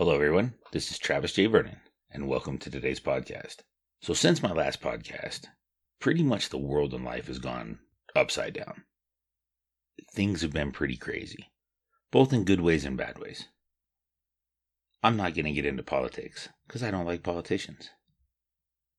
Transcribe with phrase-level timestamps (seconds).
[0.00, 0.54] Hello, everyone.
[0.72, 1.44] This is Travis J.
[1.44, 1.76] Vernon,
[2.10, 3.56] and welcome to today's podcast.
[4.00, 5.44] So, since my last podcast,
[6.00, 7.80] pretty much the world and life has gone
[8.16, 8.84] upside down.
[10.10, 11.50] Things have been pretty crazy,
[12.10, 13.48] both in good ways and bad ways.
[15.02, 17.90] I'm not going to get into politics because I don't like politicians.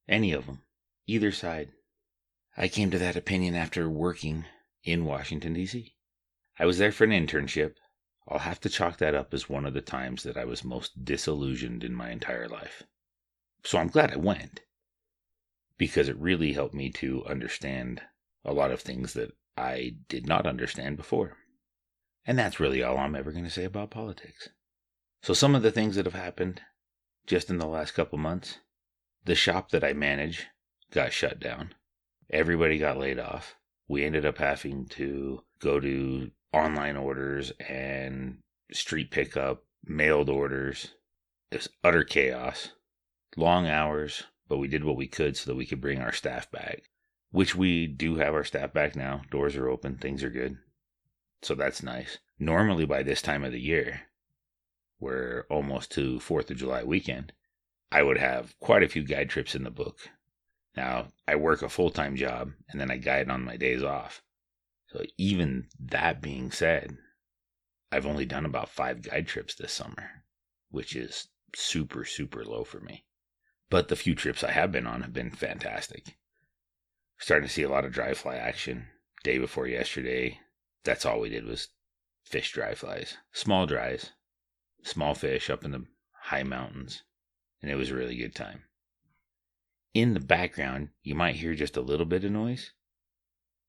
[0.08, 0.62] Any of them,
[1.08, 1.70] either side.
[2.56, 4.46] I came to that opinion after working
[4.84, 5.96] in Washington, D.C.
[6.60, 7.74] I was there for an internship.
[8.28, 11.04] I'll have to chalk that up as one of the times that I was most
[11.04, 12.84] disillusioned in my entire life.
[13.64, 14.62] So I'm glad I went
[15.78, 18.02] because it really helped me to understand
[18.46, 21.38] a lot of things that I did not understand before.
[22.26, 24.50] And that's really all I'm ever going to say about politics.
[25.24, 26.62] So, some of the things that have happened
[27.28, 28.60] just in the last couple months
[29.26, 30.48] the shop that I manage
[30.92, 31.74] got shut down,
[32.30, 33.56] everybody got laid off.
[33.88, 38.38] We ended up having to go to online orders and
[38.72, 40.92] street pickup, mailed orders.
[41.52, 42.70] It was utter chaos,
[43.36, 46.50] long hours, but we did what we could so that we could bring our staff
[46.52, 46.84] back,
[47.32, 49.22] which we do have our staff back now.
[49.32, 50.58] Doors are open, things are good.
[51.42, 52.20] So that's nice.
[52.38, 54.02] Normally, by this time of the year,
[55.00, 57.34] we're almost to 4th of July weekend,
[57.92, 59.98] I would have quite a few guide trips in the book.
[60.78, 64.22] Now, I work a full time job and then I guide on my days off.
[64.92, 66.98] So, even that being said,
[67.94, 70.26] I've only done about five guide trips this summer,
[70.70, 73.06] which is super, super low for me.
[73.70, 76.18] But the few trips I have been on have been fantastic.
[77.18, 78.90] Starting to see a lot of dry fly action.
[79.24, 80.42] Day before yesterday,
[80.84, 81.70] that's all we did was
[82.26, 83.16] fish dry flies.
[83.32, 84.12] Small dries,
[84.84, 85.86] small fish up in the
[86.24, 87.04] high mountains,
[87.62, 88.64] and it was a really good time.
[89.94, 92.72] In the background, you might hear just a little bit of noise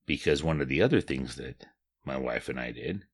[0.07, 1.67] because one of the other things that
[2.05, 3.05] my wife and I did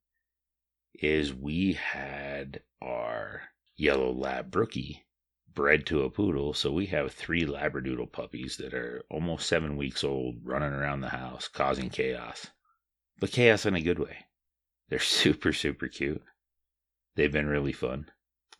[0.95, 3.43] is we had our
[3.77, 5.07] yellow lab brookie
[5.55, 6.55] bred to a poodle.
[6.55, 11.09] So we have three labradoodle puppies that are almost seven weeks old running around the
[11.09, 12.49] house causing chaos,
[13.19, 14.27] but chaos in a good way.
[14.89, 16.23] They're super, super cute.
[17.17, 18.11] They've been really fun.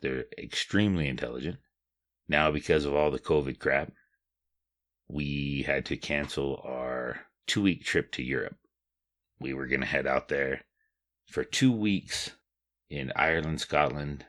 [0.01, 1.57] They're extremely intelligent.
[2.27, 3.91] Now, because of all the COVID crap,
[5.07, 8.57] we had to cancel our two week trip to Europe.
[9.39, 10.61] We were going to head out there
[11.25, 12.31] for two weeks
[12.89, 14.25] in Ireland, Scotland,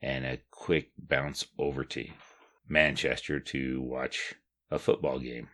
[0.00, 2.08] and a quick bounce over to
[2.66, 4.34] Manchester to watch
[4.70, 5.48] a football game,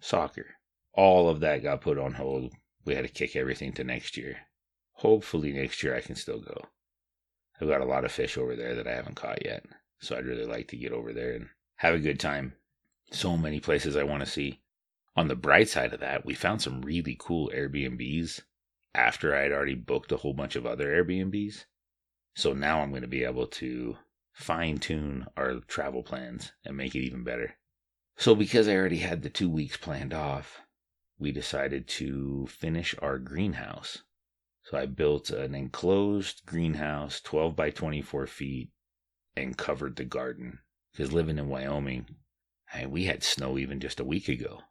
[0.00, 0.46] soccer.
[0.94, 2.54] All of that got put on hold.
[2.84, 4.38] We had to kick everything to next year.
[4.94, 6.66] Hopefully, next year I can still go.
[7.60, 9.64] I've got a lot of fish over there that I haven't caught yet.
[10.00, 12.54] So I'd really like to get over there and have a good time.
[13.10, 14.62] So many places I want to see.
[15.14, 18.40] On the bright side of that, we found some really cool Airbnbs
[18.94, 21.64] after I had already booked a whole bunch of other Airbnbs.
[22.34, 23.96] So now I'm going to be able to
[24.32, 27.56] fine tune our travel plans and make it even better.
[28.16, 30.62] So because I already had the two weeks planned off,
[31.18, 34.02] we decided to finish our greenhouse
[34.64, 38.70] so I built an enclosed greenhouse, 12 by 24 feet,
[39.36, 40.60] and covered the garden.
[40.92, 42.14] Because living in Wyoming,
[42.72, 44.62] I we had snow even just a week ago.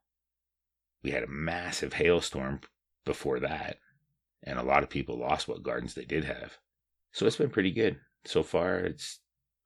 [1.03, 2.61] We had a massive hailstorm
[3.05, 3.77] before that,
[4.43, 6.57] and a lot of people lost what gardens they did have.
[7.11, 7.99] So it's been pretty good.
[8.25, 9.19] So far, it's,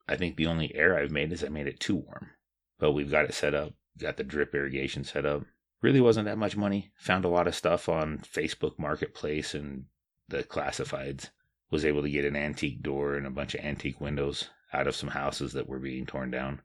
[0.08, 2.32] I think the only error I've made is I made it too warm.
[2.80, 5.44] But we've got it set up, got the drip irrigation set up.
[5.82, 6.92] Really wasn't that much money.
[6.98, 9.86] Found a lot of stuff on Facebook Marketplace and
[10.28, 11.30] the classifieds,
[11.70, 14.96] was able to get an antique door and a bunch of antique windows out of
[14.96, 16.62] some houses that were being torn down.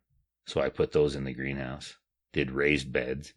[0.46, 1.96] So I put those in the greenhouse,
[2.32, 3.34] did raised beds.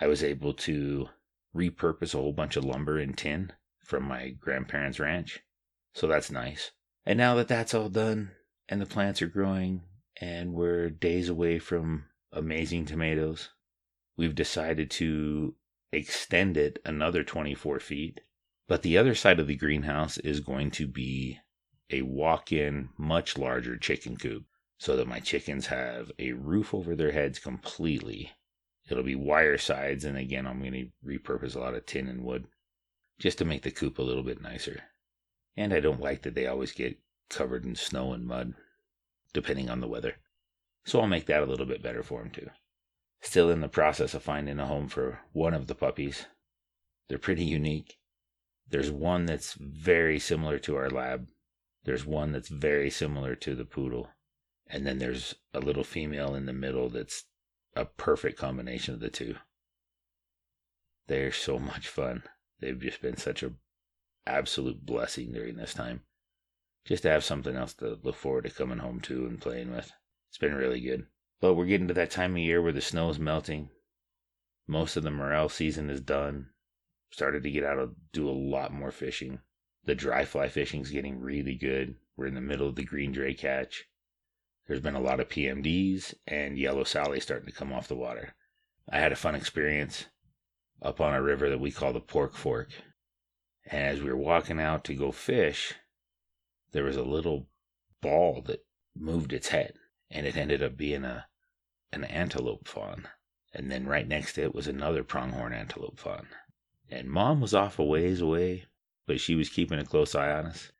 [0.00, 1.08] I was able to
[1.54, 3.52] repurpose a whole bunch of lumber and tin
[3.84, 5.40] from my grandparents' ranch.
[5.94, 6.72] So that's nice.
[7.04, 8.32] And now that that's all done
[8.68, 9.82] and the plants are growing
[10.20, 13.50] and we're days away from amazing tomatoes,
[14.16, 15.54] we've decided to
[15.92, 18.20] extend it another 24 feet
[18.68, 21.38] but the other side of the greenhouse is going to be
[21.90, 24.44] a walk in, much larger chicken coop
[24.78, 28.32] so that my chickens have a roof over their heads completely.
[28.88, 32.22] It'll be wire sides, and again, I'm going to repurpose a lot of tin and
[32.22, 32.46] wood
[33.18, 34.84] just to make the coop a little bit nicer.
[35.56, 36.98] And I don't like that they always get
[37.28, 38.54] covered in snow and mud,
[39.32, 40.16] depending on the weather.
[40.84, 42.50] So I'll make that a little bit better for them too.
[43.20, 46.26] Still in the process of finding a home for one of the puppies.
[47.08, 47.98] They're pretty unique.
[48.68, 51.28] There's one that's very similar to our lab.
[51.84, 54.10] There's one that's very similar to the poodle.
[54.66, 57.24] And then there's a little female in the middle that's
[57.76, 59.36] a perfect combination of the two.
[61.06, 62.24] They're so much fun.
[62.60, 63.52] They've just been such a
[64.26, 66.02] absolute blessing during this time.
[66.86, 69.92] just to have something else to look forward to coming home to and playing with.
[70.28, 71.06] It's been really good.
[71.40, 73.70] But we're getting to that time of year where the snow is melting.
[74.66, 76.50] Most of the morel season is done.
[77.10, 79.40] Started to get out and do a lot more fishing.
[79.84, 81.96] The dry fly fishing's getting really good.
[82.16, 83.84] We're in the middle of the green drake hatch.
[84.66, 88.34] There's been a lot of PMDs and yellow Sally starting to come off the water.
[88.90, 90.06] I had a fun experience
[90.82, 92.70] up on a river that we call the Pork Fork.
[93.64, 95.74] And as we were walking out to go fish,
[96.72, 97.46] there was a little
[98.00, 98.64] ball that
[98.96, 99.74] moved its head,
[100.10, 101.26] and it ended up being a
[101.92, 103.08] an antelope fawn.
[103.54, 106.26] And then right next to it was another pronghorn antelope fawn.
[106.90, 108.66] And mom was off a ways away,
[109.06, 110.72] but she was keeping a close eye on us.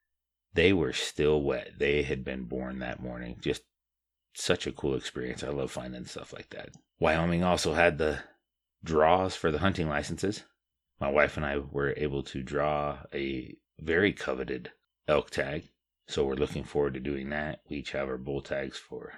[0.53, 1.79] They were still wet.
[1.79, 3.39] They had been born that morning.
[3.41, 3.63] Just
[4.39, 5.43] such a cool experience.
[5.43, 6.71] I love finding stuff like that.
[6.99, 8.21] Wyoming also had the
[8.85, 10.45] draws for the hunting licenses.
[11.01, 14.71] My wife and I were able to draw a very coveted
[15.09, 15.71] elk tag.
[16.09, 17.61] So we're looking forward to doing that.
[17.69, 19.13] We each have our bull tags for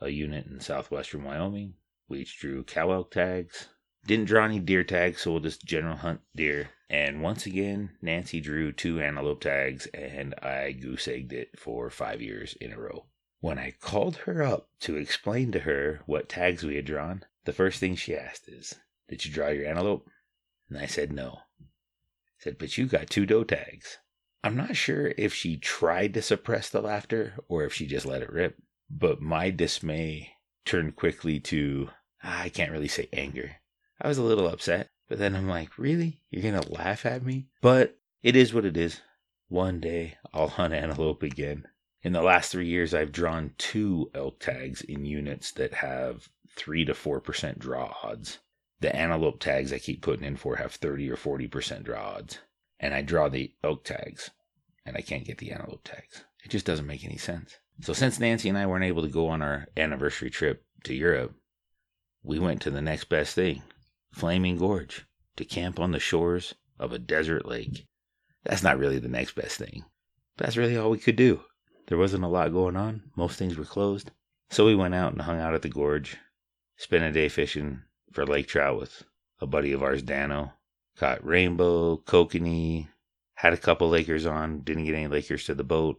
[0.00, 1.74] a unit in southwestern Wyoming.
[2.08, 3.68] We each drew cow elk tags.
[4.04, 6.70] Didn't draw any deer tags, so we'll just general hunt deer.
[6.90, 12.20] And once again, Nancy drew two antelope tags, and I goose egged it for five
[12.20, 13.06] years in a row.
[13.42, 17.52] When I called her up to explain to her what tags we had drawn, the
[17.52, 18.76] first thing she asked is,
[19.08, 20.08] Did you draw your antelope?
[20.68, 21.40] And I said no.
[21.60, 21.64] I
[22.38, 23.98] said, But you got two doe tags.
[24.44, 28.22] I'm not sure if she tried to suppress the laughter or if she just let
[28.22, 30.34] it rip, but my dismay
[30.64, 31.90] turned quickly to
[32.22, 33.56] I can't really say anger.
[34.00, 36.20] I was a little upset, but then I'm like, really?
[36.30, 37.48] You're going to laugh at me?
[37.60, 39.00] But it is what it is.
[39.48, 41.66] One day I'll hunt antelope again.
[42.02, 46.84] In the last three years, I've drawn two elk tags in units that have 3
[46.86, 48.38] to 4% draw odds.
[48.80, 52.40] The antelope tags I keep putting in for have 30 or 40% draw odds
[52.80, 54.30] and I draw the elk tags
[54.84, 56.24] and I can't get the antelope tags.
[56.44, 57.58] It just doesn't make any sense.
[57.80, 61.36] So since Nancy and I weren't able to go on our anniversary trip to Europe,
[62.24, 63.62] we went to the next best thing,
[64.10, 65.06] Flaming Gorge,
[65.36, 67.86] to camp on the shores of a desert lake.
[68.42, 69.84] That's not really the next best thing.
[70.36, 71.44] but That's really all we could do.
[71.86, 73.10] There wasn't a lot going on.
[73.16, 74.10] Most things were closed.
[74.50, 76.18] So we went out and hung out at the gorge,
[76.76, 77.82] spent a day fishing
[78.12, 79.02] for lake trout with
[79.40, 80.52] a buddy of ours, Dano,
[80.96, 82.88] Caught rainbow, kokanee,
[83.34, 85.98] had a couple Lakers on, didn't get any Lakers to the boat,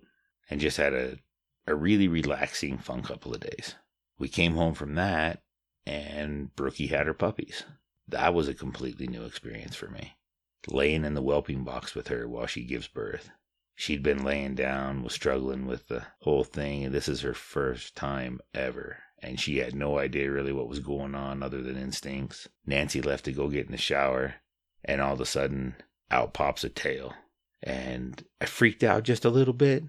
[0.49, 1.17] and just had a,
[1.65, 3.75] a really relaxing, fun couple of days.
[4.19, 5.43] We came home from that,
[5.85, 7.63] and Brookie had her puppies.
[8.07, 10.15] That was a completely new experience for me.
[10.67, 13.31] Laying in the whelping box with her while she gives birth.
[13.75, 17.95] She'd been laying down, was struggling with the whole thing, and this is her first
[17.95, 18.97] time ever.
[19.21, 22.47] And she had no idea really what was going on other than instincts.
[22.65, 24.35] Nancy left to go get in the shower
[24.85, 25.75] and all of a sudden
[26.11, 27.13] out pops a tail.
[27.61, 29.83] And I freaked out just a little bit.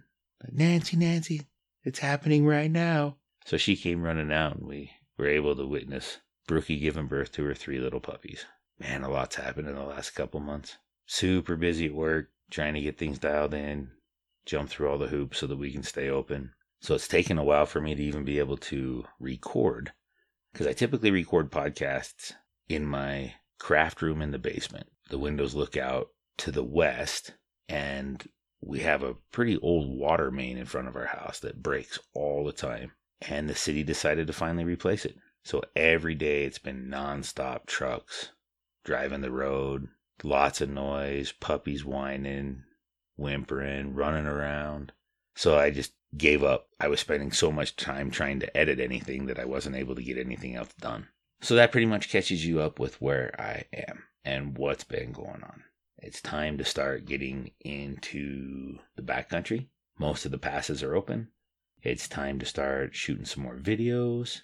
[0.51, 1.43] Nancy, Nancy,
[1.83, 3.17] it's happening right now.
[3.45, 7.45] So she came running out, and we were able to witness Brookie giving birth to
[7.45, 8.45] her three little puppies.
[8.79, 10.79] Man, a lot's happened in the last couple months.
[11.07, 13.91] Super busy at work, trying to get things dialed in,
[14.47, 16.53] jump through all the hoops so that we can stay open.
[16.81, 19.93] So it's taken a while for me to even be able to record
[20.53, 22.33] because I typically record podcasts
[22.69, 24.87] in my craft room in the basement.
[25.11, 27.33] The windows look out to the west,
[27.69, 28.25] and
[28.61, 32.45] we have a pretty old water main in front of our house that breaks all
[32.45, 32.93] the time.
[33.21, 35.17] And the city decided to finally replace it.
[35.43, 38.31] So every day it's been nonstop trucks
[38.85, 39.89] driving the road,
[40.23, 42.63] lots of noise, puppies whining,
[43.17, 44.93] whimpering, running around.
[45.35, 46.69] So I just gave up.
[46.79, 50.03] I was spending so much time trying to edit anything that I wasn't able to
[50.03, 51.09] get anything else done.
[51.41, 55.43] So that pretty much catches you up with where I am and what's been going
[55.43, 55.65] on.
[55.99, 59.69] It's time to start getting into the backcountry.
[59.99, 61.29] Most of the passes are open.
[61.83, 64.41] It's time to start shooting some more videos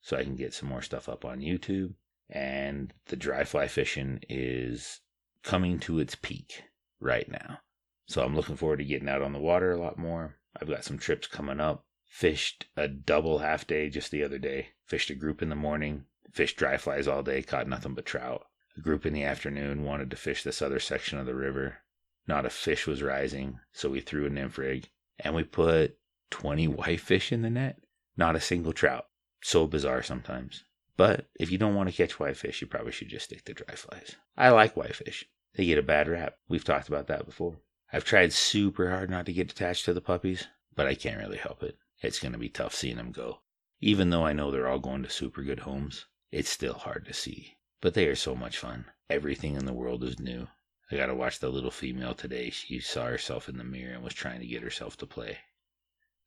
[0.00, 1.94] so I can get some more stuff up on YouTube.
[2.28, 5.00] And the dry fly fishing is
[5.42, 6.64] coming to its peak
[7.00, 7.60] right now.
[8.06, 10.38] So I'm looking forward to getting out on the water a lot more.
[10.60, 11.84] I've got some trips coming up.
[12.04, 14.68] Fished a double half day just the other day.
[14.84, 18.46] Fished a group in the morning, fished dry flies all day, caught nothing but trout.
[18.76, 21.78] A group in the afternoon wanted to fish this other section of the river.
[22.26, 25.98] Not a fish was rising, so we threw a nymph rig and we put
[26.30, 27.78] 20 whitefish in the net.
[28.16, 29.06] Not a single trout.
[29.42, 30.64] So bizarre sometimes.
[31.02, 33.74] But if you don't want to catch whitefish, you probably should just stick to dry
[33.74, 34.14] flies.
[34.36, 35.24] I like whitefish.
[35.56, 36.36] They get a bad rap.
[36.48, 37.56] We've talked about that before.
[37.92, 41.38] I've tried super hard not to get attached to the puppies, but I can't really
[41.38, 41.76] help it.
[42.02, 43.40] It's going to be tough seeing them go.
[43.80, 47.12] Even though I know they're all going to super good homes, it's still hard to
[47.12, 47.56] see.
[47.80, 48.84] But they are so much fun.
[49.10, 50.46] Everything in the world is new.
[50.88, 52.50] I gotta watch the little female today.
[52.50, 55.38] She saw herself in the mirror and was trying to get herself to play.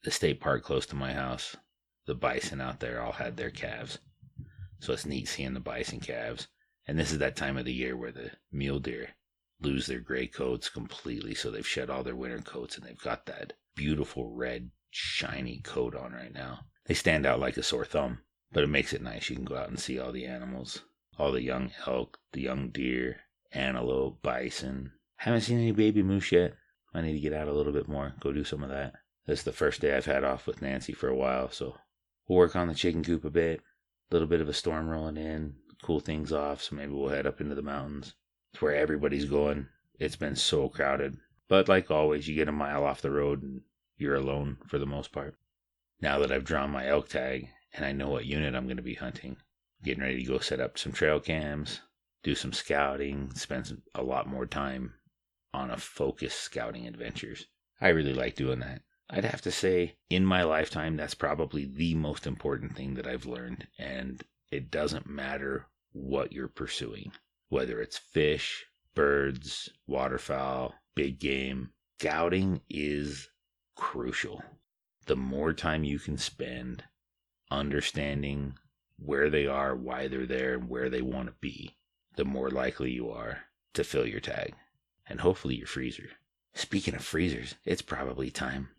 [0.04, 1.56] the state park close to my house,
[2.08, 4.00] the bison out there all had their calves.
[4.80, 6.48] So it's neat seeing the bison calves.
[6.88, 9.10] And this is that time of the year where the mule deer
[9.62, 11.34] lose their gray coats completely.
[11.34, 15.96] So they've shed all their winter coats and they've got that beautiful red, shiny coat
[15.96, 16.62] on right now.
[16.86, 18.20] They stand out like a sore thumb,
[18.52, 19.30] but it makes it nice.
[19.30, 20.84] You can go out and see all the animals,
[21.18, 24.92] all the young elk, the young deer, antelope, bison.
[25.18, 26.54] Haven't seen any baby moose yet.
[26.94, 28.94] I need to get out a little bit more, go do some of that.
[29.26, 31.76] This is the first day I've had off with Nancy for a while, so
[32.28, 33.62] we'll work on the chicken coop a bit.
[34.12, 37.42] Little bit of a storm rolling in, cool things off, so maybe we'll head up
[37.42, 38.14] into the mountains.
[38.54, 39.68] It's where everybody's going.
[40.00, 41.18] It's been so crowded.
[41.48, 43.62] But like always, you get a mile off the road and
[43.98, 45.36] you're alone for the most part.
[46.02, 48.84] Now that I've drawn my elk tag and I know what unit I'm going to
[48.84, 49.38] be hunting,
[49.84, 51.82] getting ready to go set up some trail cams,
[52.24, 54.94] do some scouting, spend a lot more time
[55.54, 57.46] on a focused scouting adventures.
[57.80, 58.82] I really like doing that.
[59.10, 63.26] I'd have to say, in my lifetime, that's probably the most important thing that I've
[63.26, 63.68] learned.
[63.78, 67.12] And it doesn't matter what you're pursuing,
[67.50, 71.72] whether it's fish, birds, waterfowl, big game.
[72.00, 73.30] Scouting is
[73.76, 74.44] crucial
[75.06, 76.84] the more time you can spend
[77.52, 78.58] understanding
[78.98, 81.76] where they are, why they're there, and where they want to be,
[82.16, 83.40] the more likely you are
[83.74, 84.54] to fill your tag
[85.08, 86.10] and hopefully your freezer.
[86.58, 88.70] Speaking of freezers, it's probably time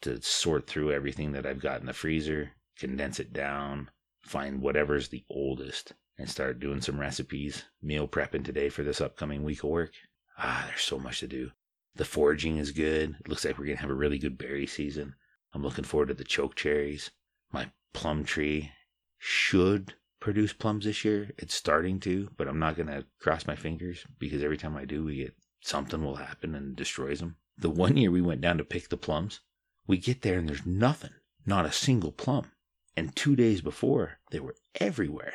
[0.00, 3.90] to sort through everything that I've got in the freezer, condense it down,
[4.22, 9.44] find whatever's the oldest, and start doing some recipes, meal prepping today for this upcoming
[9.44, 9.92] week of work.
[10.38, 11.50] Ah, there's so much to do.
[11.96, 13.16] The foraging is good.
[13.20, 15.14] It looks like we're going to have a really good berry season.
[15.52, 17.10] I'm looking forward to the choke cherries.
[17.52, 18.72] My plum tree
[19.18, 21.32] should produce plums this year.
[21.36, 24.86] It's starting to, but I'm not going to cross my fingers because every time I
[24.86, 27.36] do, we get something will happen and destroys them.
[27.56, 29.40] The one year we went down to pick the plums,
[29.86, 31.14] we get there and there's nothing,
[31.46, 32.52] not a single plum.
[32.96, 35.34] And two days before, they were everywhere.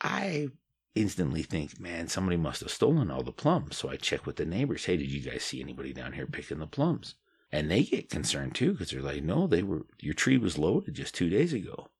[0.00, 0.48] I
[0.94, 3.76] instantly think, man, somebody must have stolen all the plums.
[3.76, 4.84] So I check with the neighbors.
[4.84, 7.14] Hey, did you guys see anybody down here picking the plums?
[7.52, 10.94] And they get concerned too because they're like, no, they were, your tree was loaded
[10.94, 11.90] just two days ago.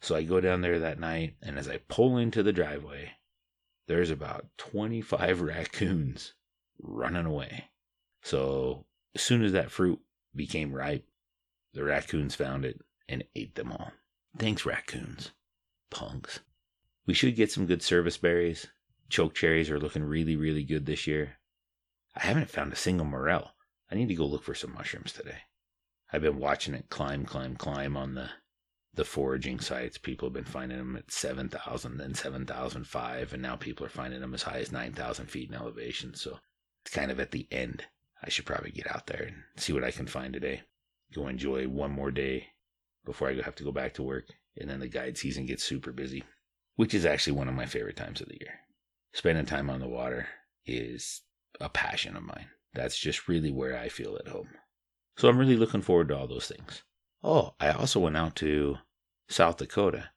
[0.00, 3.12] So I go down there that night, and as I pull into the driveway,
[3.86, 6.34] there's about 25 raccoons
[6.82, 7.66] running away.
[8.22, 10.00] So as soon as that fruit
[10.34, 11.06] became ripe,
[11.72, 13.92] the raccoons found it and ate them all.
[14.36, 15.32] Thanks, raccoons.
[15.90, 16.40] Punks.
[17.06, 18.66] We should get some good service berries.
[19.08, 21.38] Choke cherries are looking really, really good this year.
[22.14, 23.52] I haven't found a single morel.
[23.90, 25.38] I need to go look for some mushrooms today.
[26.12, 28.30] I've been watching it climb, climb, climb on the
[28.94, 29.98] the foraging sites.
[29.98, 34.34] People have been finding them at 7,000, then 7,005, and now people are finding them
[34.34, 36.14] as high as 9,000 feet in elevation.
[36.14, 36.40] So
[36.84, 37.84] it's kind of at the end.
[38.22, 40.62] I should probably get out there and see what I can find today.
[41.14, 42.48] Go enjoy one more day
[43.04, 44.26] before I have to go back to work.
[44.56, 46.24] And then the guide season gets super busy,
[46.76, 48.60] which is actually one of my favorite times of the year.
[49.12, 50.28] Spending time on the water
[50.66, 51.22] is
[51.60, 52.48] a passion of mine.
[52.74, 54.50] That's just really where I feel at home.
[55.16, 56.82] So I'm really looking forward to all those things.
[57.22, 58.78] Oh, I also went out to
[59.28, 60.10] South Dakota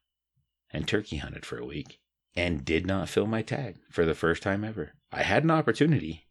[0.70, 2.00] and turkey hunted for a week
[2.36, 4.92] and did not fill my tag for the first time ever.
[5.12, 6.26] I had an opportunity.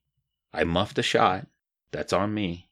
[0.54, 1.48] I muffed a shot.
[1.92, 2.70] That's on me.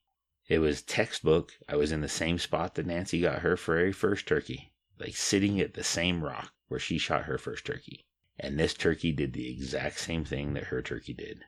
[0.48, 1.54] It was textbook.
[1.68, 5.60] I was in the same spot that Nancy got her very first turkey, like sitting
[5.60, 8.06] at the same rock where she shot her first turkey.
[8.40, 11.46] And this turkey did the exact same thing that her turkey did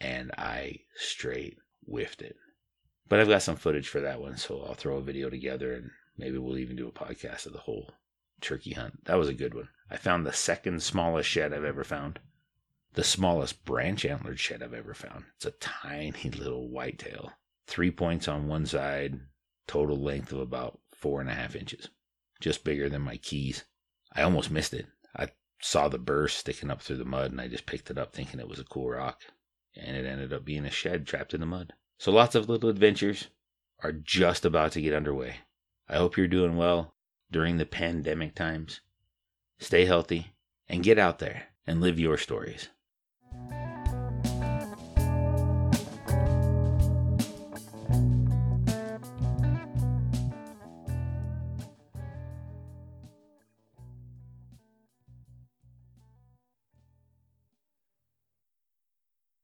[0.00, 2.36] and I straight whiffed it.
[3.08, 5.90] But I've got some footage for that one, so I'll throw a video together and
[6.16, 7.90] maybe we'll even do a podcast of the whole
[8.40, 9.04] turkey hunt.
[9.06, 9.68] That was a good one.
[9.90, 12.20] I found the second smallest shed I've ever found.
[12.98, 15.26] The smallest branch antlered shed I've ever found.
[15.36, 17.32] It's a tiny little whitetail.
[17.68, 19.20] Three points on one side,
[19.68, 21.90] total length of about four and a half inches.
[22.40, 23.62] Just bigger than my keys.
[24.12, 24.86] I almost missed it.
[25.14, 25.28] I
[25.62, 28.40] saw the burr sticking up through the mud and I just picked it up thinking
[28.40, 29.22] it was a cool rock
[29.76, 31.74] and it ended up being a shed trapped in the mud.
[31.98, 33.28] So lots of little adventures
[33.78, 35.36] are just about to get underway.
[35.88, 36.96] I hope you're doing well
[37.30, 38.80] during the pandemic times.
[39.60, 40.32] Stay healthy
[40.68, 42.70] and get out there and live your stories.